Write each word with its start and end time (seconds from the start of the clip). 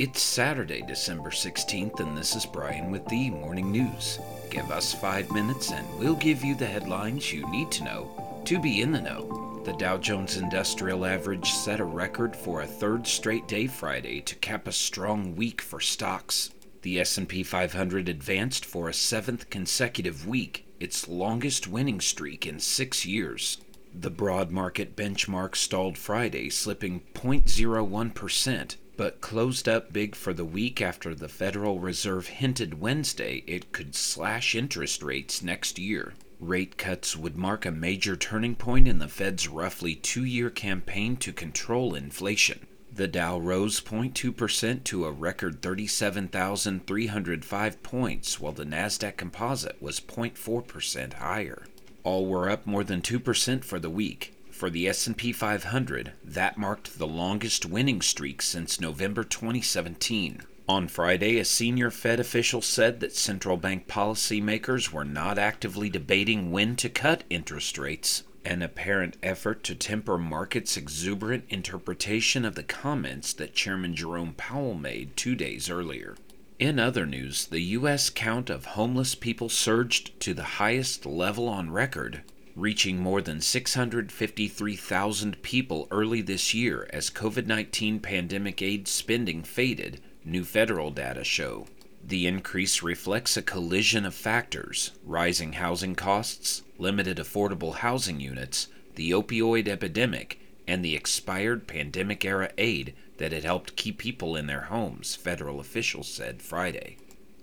It's 0.00 0.22
Saturday, 0.22 0.80
December 0.80 1.28
16th, 1.28 2.00
and 2.00 2.16
this 2.16 2.34
is 2.34 2.46
Brian 2.46 2.90
with 2.90 3.04
the 3.08 3.28
Morning 3.28 3.70
News. 3.70 4.18
Give 4.48 4.70
us 4.70 4.94
five 4.94 5.30
minutes 5.30 5.72
and 5.72 5.86
we'll 5.98 6.14
give 6.14 6.42
you 6.42 6.54
the 6.54 6.64
headlines 6.64 7.30
you 7.30 7.46
need 7.50 7.70
to 7.72 7.84
know 7.84 8.42
to 8.46 8.58
be 8.58 8.80
in 8.80 8.92
the 8.92 9.00
know. 9.02 9.60
The 9.66 9.74
Dow 9.74 9.98
Jones 9.98 10.38
Industrial 10.38 11.04
Average 11.04 11.52
set 11.52 11.80
a 11.80 11.84
record 11.84 12.34
for 12.34 12.62
a 12.62 12.66
third 12.66 13.06
straight 13.06 13.46
day 13.46 13.66
Friday 13.66 14.22
to 14.22 14.34
cap 14.36 14.66
a 14.66 14.72
strong 14.72 15.36
week 15.36 15.60
for 15.60 15.80
stocks. 15.80 16.48
The 16.80 16.98
S&P 17.00 17.42
500 17.42 18.08
advanced 18.08 18.64
for 18.64 18.88
a 18.88 18.94
seventh 18.94 19.50
consecutive 19.50 20.26
week, 20.26 20.64
its 20.80 21.08
longest 21.08 21.68
winning 21.68 22.00
streak 22.00 22.46
in 22.46 22.58
6 22.58 23.04
years. 23.04 23.58
The 23.94 24.08
broad 24.08 24.50
market 24.50 24.96
benchmark 24.96 25.56
stalled 25.56 25.98
Friday, 25.98 26.48
slipping 26.48 27.02
0.01%, 27.12 28.76
but 29.00 29.20
closed 29.22 29.66
up 29.66 29.90
big 29.94 30.14
for 30.14 30.34
the 30.34 30.44
week 30.44 30.82
after 30.82 31.14
the 31.14 31.26
Federal 31.26 31.78
Reserve 31.78 32.26
hinted 32.26 32.82
Wednesday 32.82 33.42
it 33.46 33.72
could 33.72 33.94
slash 33.94 34.54
interest 34.54 35.02
rates 35.02 35.40
next 35.40 35.78
year. 35.78 36.12
Rate 36.38 36.76
cuts 36.76 37.16
would 37.16 37.34
mark 37.34 37.64
a 37.64 37.70
major 37.70 38.14
turning 38.14 38.54
point 38.54 38.86
in 38.86 38.98
the 38.98 39.08
Fed's 39.08 39.48
roughly 39.48 39.94
two 39.94 40.26
year 40.26 40.50
campaign 40.50 41.16
to 41.16 41.32
control 41.32 41.94
inflation. 41.94 42.66
The 42.92 43.08
Dow 43.08 43.38
rose 43.38 43.80
0.2% 43.80 44.84
to 44.84 45.06
a 45.06 45.10
record 45.10 45.62
37,305 45.62 47.82
points, 47.82 48.38
while 48.38 48.52
the 48.52 48.66
Nasdaq 48.66 49.16
Composite 49.16 49.80
was 49.80 49.98
0.4% 49.98 51.14
higher. 51.14 51.64
All 52.04 52.26
were 52.26 52.50
up 52.50 52.66
more 52.66 52.84
than 52.84 53.00
2% 53.00 53.64
for 53.64 53.78
the 53.78 53.88
week. 53.88 54.34
For 54.60 54.68
the 54.68 54.88
S&P 54.88 55.32
500, 55.32 56.12
that 56.22 56.58
marked 56.58 56.98
the 56.98 57.06
longest 57.06 57.64
winning 57.64 58.02
streak 58.02 58.42
since 58.42 58.78
November 58.78 59.24
2017. 59.24 60.42
On 60.68 60.86
Friday, 60.86 61.38
a 61.38 61.46
senior 61.46 61.90
Fed 61.90 62.20
official 62.20 62.60
said 62.60 63.00
that 63.00 63.16
central 63.16 63.56
bank 63.56 63.88
policymakers 63.88 64.92
were 64.92 65.06
not 65.06 65.38
actively 65.38 65.88
debating 65.88 66.50
when 66.50 66.76
to 66.76 66.90
cut 66.90 67.24
interest 67.30 67.78
rates, 67.78 68.24
an 68.44 68.60
apparent 68.60 69.16
effort 69.22 69.64
to 69.64 69.74
temper 69.74 70.18
markets' 70.18 70.76
exuberant 70.76 71.44
interpretation 71.48 72.44
of 72.44 72.54
the 72.54 72.62
comments 72.62 73.32
that 73.32 73.54
Chairman 73.54 73.96
Jerome 73.96 74.34
Powell 74.34 74.74
made 74.74 75.16
two 75.16 75.34
days 75.34 75.70
earlier. 75.70 76.18
In 76.58 76.78
other 76.78 77.06
news, 77.06 77.46
the 77.46 77.62
U.S. 77.78 78.10
count 78.10 78.50
of 78.50 78.66
homeless 78.66 79.14
people 79.14 79.48
surged 79.48 80.20
to 80.20 80.34
the 80.34 80.60
highest 80.60 81.06
level 81.06 81.48
on 81.48 81.70
record, 81.70 82.20
reaching 82.60 82.98
more 82.98 83.22
than 83.22 83.40
653,000 83.40 85.40
people 85.40 85.88
early 85.90 86.20
this 86.20 86.52
year 86.52 86.86
as 86.92 87.08
COVID 87.08 87.46
19 87.46 88.00
pandemic 88.00 88.60
aid 88.60 88.86
spending 88.86 89.42
faded, 89.42 89.98
new 90.26 90.44
federal 90.44 90.90
data 90.90 91.24
show. 91.24 91.66
The 92.06 92.26
increase 92.26 92.82
reflects 92.82 93.38
a 93.38 93.42
collision 93.42 94.04
of 94.04 94.14
factors 94.14 94.90
rising 95.06 95.54
housing 95.54 95.94
costs, 95.94 96.62
limited 96.78 97.16
affordable 97.16 97.76
housing 97.76 98.20
units, 98.20 98.68
the 98.94 99.12
opioid 99.12 99.66
epidemic, 99.66 100.38
and 100.68 100.84
the 100.84 100.94
expired 100.94 101.66
pandemic 101.66 102.26
era 102.26 102.50
aid 102.58 102.92
that 103.16 103.32
had 103.32 103.44
helped 103.44 103.76
keep 103.76 103.96
people 103.96 104.36
in 104.36 104.46
their 104.46 104.62
homes, 104.62 105.14
federal 105.14 105.60
officials 105.60 106.08
said 106.08 106.42
Friday. 106.42 106.98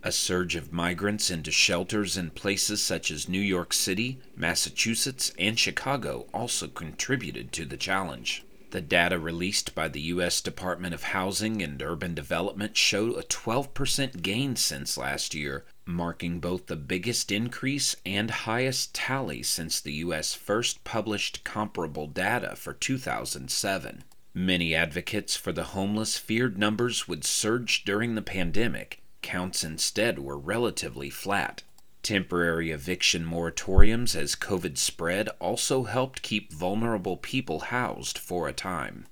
A 0.07 0.11
surge 0.13 0.55
of 0.55 0.71
migrants 0.71 1.29
into 1.29 1.51
shelters 1.51 2.15
in 2.15 2.29
places 2.29 2.81
such 2.81 3.11
as 3.11 3.27
New 3.27 3.41
York 3.41 3.73
City, 3.73 4.21
Massachusetts, 4.37 5.33
and 5.37 5.59
Chicago 5.59 6.27
also 6.33 6.69
contributed 6.69 7.51
to 7.51 7.65
the 7.65 7.75
challenge. 7.75 8.45
The 8.71 8.79
data 8.79 9.19
released 9.19 9.75
by 9.75 9.89
the 9.89 9.99
U.S. 10.03 10.39
Department 10.39 10.93
of 10.93 11.03
Housing 11.03 11.61
and 11.61 11.81
Urban 11.81 12.13
Development 12.13 12.77
showed 12.77 13.17
a 13.17 13.23
12% 13.23 14.21
gain 14.21 14.55
since 14.55 14.97
last 14.97 15.35
year, 15.35 15.65
marking 15.85 16.39
both 16.39 16.67
the 16.67 16.77
biggest 16.77 17.29
increase 17.29 17.97
and 18.05 18.31
highest 18.31 18.95
tally 18.95 19.43
since 19.43 19.81
the 19.81 19.95
U.S. 19.95 20.33
first 20.33 20.85
published 20.85 21.43
comparable 21.43 22.07
data 22.07 22.55
for 22.55 22.71
2007. 22.71 24.05
Many 24.33 24.73
advocates 24.73 25.35
for 25.35 25.51
the 25.51 25.75
homeless 25.75 26.17
feared 26.17 26.57
numbers 26.57 27.09
would 27.09 27.25
surge 27.25 27.83
during 27.83 28.15
the 28.15 28.21
pandemic 28.21 29.01
counts 29.21 29.63
instead 29.63 30.19
were 30.19 30.37
relatively 30.37 31.09
flat. 31.09 31.63
Temporary 32.03 32.71
eviction 32.71 33.25
moratoriums 33.25 34.15
as 34.15 34.35
COVID 34.35 34.77
spread 34.77 35.29
also 35.39 35.83
helped 35.83 36.21
keep 36.21 36.53
vulnerable 36.53 37.17
people 37.17 37.59
housed 37.59 38.17
for 38.17 38.47
a 38.47 38.53
time. 38.53 39.05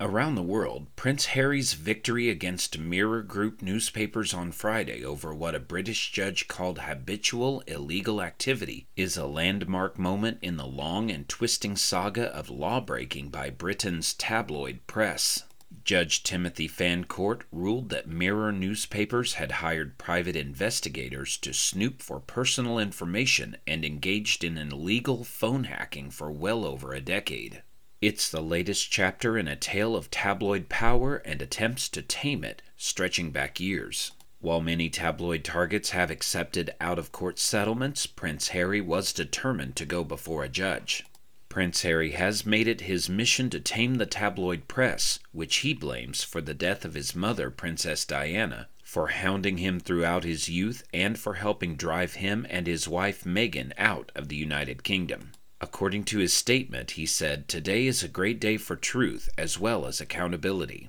Around 0.00 0.34
the 0.34 0.42
world, 0.42 0.88
Prince 0.96 1.26
Harry's 1.26 1.74
victory 1.74 2.28
against 2.28 2.76
Mirror 2.76 3.22
Group 3.22 3.62
newspapers 3.62 4.34
on 4.34 4.50
Friday 4.50 5.04
over 5.04 5.32
what 5.32 5.54
a 5.54 5.60
British 5.60 6.10
judge 6.10 6.48
called 6.48 6.80
habitual 6.80 7.62
illegal 7.68 8.20
activity 8.20 8.88
is 8.96 9.16
a 9.16 9.26
landmark 9.26 10.00
moment 10.00 10.38
in 10.42 10.56
the 10.56 10.66
long 10.66 11.08
and 11.08 11.28
twisting 11.28 11.76
saga 11.76 12.34
of 12.34 12.50
lawbreaking 12.50 13.28
by 13.28 13.48
Britain's 13.48 14.14
tabloid 14.14 14.80
press. 14.88 15.44
Judge 15.84 16.22
Timothy 16.22 16.68
Fancourt 16.68 17.44
ruled 17.50 17.88
that 17.88 18.06
Mirror 18.06 18.52
newspapers 18.52 19.34
had 19.34 19.52
hired 19.52 19.98
private 19.98 20.36
investigators 20.36 21.36
to 21.38 21.52
snoop 21.52 22.02
for 22.02 22.20
personal 22.20 22.78
information 22.78 23.56
and 23.66 23.84
engaged 23.84 24.44
in 24.44 24.56
illegal 24.56 25.24
phone 25.24 25.64
hacking 25.64 26.10
for 26.10 26.30
well 26.30 26.64
over 26.64 26.92
a 26.92 27.00
decade. 27.00 27.62
It's 28.00 28.28
the 28.30 28.42
latest 28.42 28.90
chapter 28.90 29.38
in 29.38 29.46
a 29.46 29.56
tale 29.56 29.94
of 29.94 30.10
tabloid 30.10 30.68
power 30.68 31.16
and 31.16 31.40
attempts 31.40 31.88
to 31.90 32.02
tame 32.02 32.42
it, 32.42 32.60
stretching 32.76 33.30
back 33.30 33.60
years. 33.60 34.12
While 34.40 34.60
many 34.60 34.90
tabloid 34.90 35.44
targets 35.44 35.90
have 35.90 36.10
accepted 36.10 36.74
out 36.80 36.98
of 36.98 37.12
court 37.12 37.38
settlements, 37.38 38.06
Prince 38.06 38.48
Harry 38.48 38.80
was 38.80 39.12
determined 39.12 39.76
to 39.76 39.84
go 39.84 40.02
before 40.02 40.42
a 40.42 40.48
judge. 40.48 41.04
Prince 41.52 41.82
Harry 41.82 42.12
has 42.12 42.46
made 42.46 42.66
it 42.66 42.80
his 42.80 43.10
mission 43.10 43.50
to 43.50 43.60
tame 43.60 43.96
the 43.96 44.06
tabloid 44.06 44.68
press, 44.68 45.18
which 45.32 45.56
he 45.56 45.74
blames 45.74 46.24
for 46.24 46.40
the 46.40 46.54
death 46.54 46.82
of 46.82 46.94
his 46.94 47.14
mother, 47.14 47.50
Princess 47.50 48.06
Diana, 48.06 48.68
for 48.82 49.08
hounding 49.08 49.58
him 49.58 49.78
throughout 49.78 50.24
his 50.24 50.48
youth 50.48 50.82
and 50.94 51.18
for 51.18 51.34
helping 51.34 51.76
drive 51.76 52.14
him 52.14 52.46
and 52.48 52.66
his 52.66 52.88
wife 52.88 53.24
Meghan 53.24 53.74
out 53.76 54.10
of 54.14 54.28
the 54.30 54.36
United 54.36 54.82
Kingdom. 54.82 55.32
According 55.60 56.04
to 56.04 56.20
his 56.20 56.32
statement, 56.32 56.92
he 56.92 57.04
said, 57.04 57.48
Today 57.48 57.86
is 57.86 58.02
a 58.02 58.08
great 58.08 58.40
day 58.40 58.56
for 58.56 58.74
truth 58.74 59.28
as 59.36 59.60
well 59.60 59.84
as 59.84 60.00
accountability. 60.00 60.88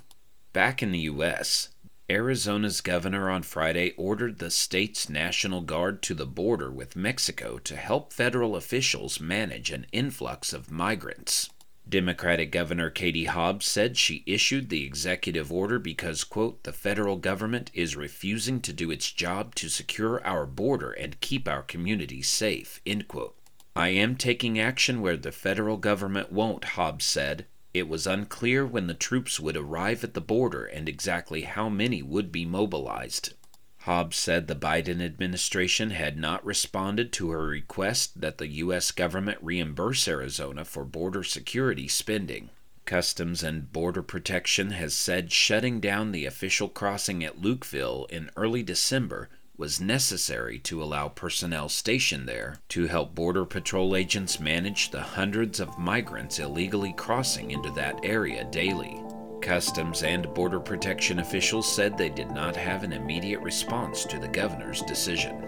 Back 0.54 0.82
in 0.82 0.94
the 0.94 1.00
U.S., 1.00 1.73
Arizona's 2.10 2.82
governor 2.82 3.30
on 3.30 3.44
Friday 3.44 3.94
ordered 3.96 4.40
the 4.40 4.52
state's 4.52 5.08
National 5.08 5.62
Guard 5.62 6.02
to 6.04 6.14
the 6.14 6.26
border 6.26 6.70
with 6.70 6.98
Mexico 6.98 7.58
to 7.60 7.78
help 7.78 8.12
federal 8.12 8.58
officials 8.58 9.22
manage 9.22 9.72
an 9.72 9.88
influx 9.94 10.52
of 10.52 10.70
migrants. 10.70 11.50
Democratic 11.88 12.52
Governor 12.52 12.90
Katie 12.90 13.26
Hobbs 13.26 13.66
said 13.66 13.98
she 13.98 14.24
issued 14.26 14.70
the 14.70 14.86
executive 14.86 15.52
order 15.52 15.80
because, 15.80 16.24
quote, 16.24 16.64
the 16.64 16.74
federal 16.74 17.16
government 17.16 17.72
is 17.74 17.96
refusing 17.96 18.60
to 18.62 18.74
do 18.74 18.92
its 18.92 19.12
job 19.12 19.56
to 19.56 19.70
secure 19.70 20.26
our 20.26 20.46
border 20.46 20.92
and 20.92 21.20
keep 21.22 21.48
our 21.48 21.62
communities 21.62 22.28
safe, 22.28 22.82
end 22.86 23.08
quote. 23.08 23.36
I 23.76 23.90
am 23.90 24.18
taking 24.18 24.60
action 24.60 25.02
where 25.02 25.18
the 25.18 25.32
federal 25.32 25.78
government 25.78 26.32
won't, 26.32 26.64
Hobbs 26.64 27.06
said. 27.06 27.46
It 27.74 27.88
was 27.88 28.06
unclear 28.06 28.66
when 28.66 28.88
the 28.88 28.94
troops 28.94 29.40
would 29.40 29.58
arrive 29.58 30.04
at 30.04 30.14
the 30.14 30.22
border 30.22 30.66
and 30.66 30.88
exactly 30.88 31.42
how 31.42 31.70
many 31.70 32.04
would 32.04 32.32
be 32.32 32.46
mobilized. 32.46 33.34
Hobbs 33.80 34.16
said 34.16 34.48
the 34.48 34.56
Biden 34.56 35.02
administration 35.04 35.90
had 35.90 36.16
not 36.16 36.46
responded 36.46 37.12
to 37.14 37.32
her 37.32 37.48
request 37.48 38.22
that 38.22 38.38
the 38.38 38.48
U.S. 38.48 38.92
government 38.92 39.40
reimburse 39.42 40.08
Arizona 40.08 40.64
for 40.64 40.86
border 40.86 41.24
security 41.24 41.88
spending. 41.88 42.50
Customs 42.86 43.44
and 43.44 43.72
Border 43.74 44.04
Protection 44.04 44.72
has 44.72 44.94
said 44.94 45.32
shutting 45.32 45.80
down 45.80 46.12
the 46.12 46.26
official 46.26 46.70
crossing 46.70 47.24
at 47.24 47.42
Lukeville 47.42 48.10
in 48.10 48.30
early 48.36 48.62
December 48.62 49.30
was 49.58 49.80
necessary 49.80 50.58
to 50.60 50.82
allow 50.82 51.08
personnel 51.08 51.70
stationed 51.70 52.28
there 52.28 52.58
to 52.70 52.88
help 52.88 53.14
Border 53.14 53.46
Patrol 53.46 53.96
agents 53.96 54.40
manage 54.40 54.90
the 54.90 55.02
hundreds 55.02 55.60
of 55.60 55.78
migrants 55.78 56.40
illegally 56.40 56.94
crossing 56.94 57.52
into 57.52 57.70
that 57.72 58.00
area 58.04 58.44
daily. 58.46 59.00
Customs 59.42 60.04
and 60.04 60.34
Border 60.34 60.60
Protection 60.60 61.20
officials 61.20 61.72
said 61.72 61.98
they 61.98 62.10
did 62.10 62.32
not 62.32 62.56
have 62.56 62.84
an 62.84 62.94
immediate 62.94 63.42
response 63.42 64.06
to 64.06 64.18
the 64.18 64.28
governor's 64.28 64.82
decision. 64.84 65.46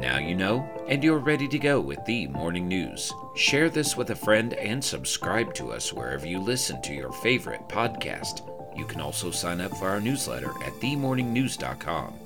Now 0.00 0.18
you 0.18 0.34
know, 0.34 0.68
and 0.88 1.02
you're 1.02 1.18
ready 1.18 1.48
to 1.48 1.58
go 1.58 1.80
with 1.80 2.04
the 2.04 2.26
morning 2.28 2.68
news. 2.68 3.12
Share 3.34 3.68
this 3.68 3.96
with 3.96 4.10
a 4.10 4.16
friend 4.16 4.54
and 4.54 4.82
subscribe 4.82 5.54
to 5.54 5.72
us 5.72 5.92
wherever 5.92 6.26
you 6.26 6.38
listen 6.38 6.80
to 6.82 6.94
your 6.94 7.12
favorite 7.12 7.68
podcast. 7.68 8.48
You 8.76 8.84
can 8.84 9.00
also 9.00 9.30
sign 9.30 9.60
up 9.60 9.76
for 9.76 9.88
our 9.88 10.00
newsletter 10.00 10.50
at 10.64 10.72
themorningnews.com. 10.74 12.25